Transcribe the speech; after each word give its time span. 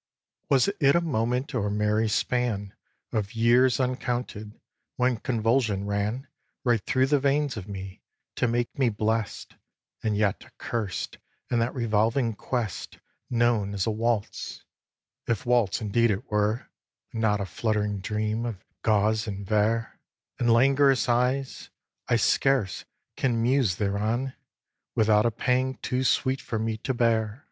viii. 0.00 0.46
Was 0.54 0.68
it 0.80 0.96
a 0.96 1.02
moment 1.02 1.54
or 1.54 1.66
a 1.66 1.70
merry 1.70 2.08
span 2.08 2.74
Of 3.12 3.34
years 3.34 3.78
uncounted 3.78 4.58
when 4.96 5.18
convulsion 5.18 5.84
ran 5.84 6.26
Right 6.64 6.80
through 6.86 7.08
the 7.08 7.20
veins 7.20 7.58
of 7.58 7.68
me, 7.68 8.00
to 8.36 8.48
make 8.48 8.78
me 8.78 8.88
blest, 8.88 9.56
And 10.02 10.16
yet 10.16 10.40
accurst, 10.42 11.18
in 11.50 11.58
that 11.58 11.74
revolving 11.74 12.32
quest 12.34 12.98
Known 13.28 13.74
as 13.74 13.86
a 13.86 13.90
waltz, 13.90 14.64
if 15.26 15.44
waltz 15.44 15.82
indeed 15.82 16.10
it 16.10 16.30
were 16.30 16.70
And 17.12 17.20
not 17.20 17.42
a 17.42 17.44
fluttering 17.44 18.00
dream 18.00 18.46
of 18.46 18.64
gauze 18.80 19.26
and 19.26 19.46
vair 19.46 20.00
And 20.38 20.50
languorous 20.50 21.10
eyes? 21.10 21.68
I 22.08 22.16
scarce 22.16 22.86
can 23.18 23.42
muse 23.42 23.76
thereon 23.76 24.32
Without 24.94 25.26
a 25.26 25.30
pang 25.30 25.74
too 25.82 26.04
sweet 26.04 26.40
for 26.40 26.58
me 26.58 26.78
to 26.78 26.94
bear! 26.94 27.44